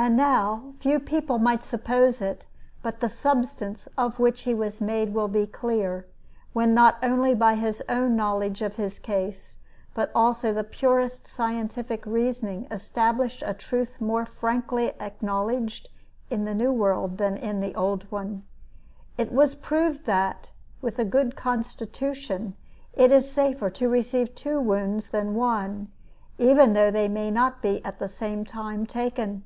And 0.00 0.16
now, 0.16 0.74
few 0.78 1.00
people 1.00 1.40
might 1.40 1.64
suppose 1.64 2.20
it, 2.20 2.44
but 2.84 3.00
the 3.00 3.08
substance 3.08 3.88
of 3.98 4.20
which 4.20 4.42
he 4.42 4.54
was 4.54 4.80
made 4.80 5.12
will 5.12 5.26
be 5.26 5.44
clear, 5.44 6.06
when 6.52 6.72
not 6.72 6.98
only 7.02 7.34
his 7.56 7.82
own 7.88 8.14
knowledge 8.14 8.62
of 8.62 8.76
his 8.76 9.00
case 9.00 9.56
but 9.94 10.12
also 10.14 10.52
the 10.54 10.62
purest 10.62 11.26
scientific 11.26 12.06
reasoning 12.06 12.68
established 12.70 13.42
a 13.44 13.54
truth 13.54 14.00
more 14.00 14.24
frankly 14.24 14.92
acknowledged 15.00 15.88
in 16.30 16.44
the 16.44 16.54
New 16.54 16.70
World 16.72 17.18
than 17.18 17.36
in 17.36 17.58
the 17.58 17.74
Old 17.74 18.08
one. 18.08 18.44
It 19.18 19.32
was 19.32 19.56
proved 19.56 20.06
that, 20.06 20.50
with 20.80 21.00
a 21.00 21.04
good 21.04 21.34
constitution, 21.34 22.54
it 22.94 23.10
is 23.10 23.28
safer 23.32 23.68
to 23.70 23.88
receive 23.88 24.36
two 24.36 24.60
wounds 24.60 25.08
than 25.08 25.34
one, 25.34 25.88
even 26.38 26.74
though 26.74 26.92
they 26.92 27.08
may 27.08 27.32
not 27.32 27.60
be 27.60 27.84
at 27.84 27.98
the 27.98 28.06
same 28.06 28.44
time 28.44 28.86
taken. 28.86 29.42